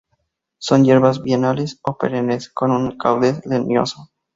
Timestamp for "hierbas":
0.83-1.21